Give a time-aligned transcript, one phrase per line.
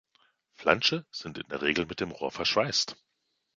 [0.55, 2.95] Flansche sind in der Regel mit dem Rohr verschweißt.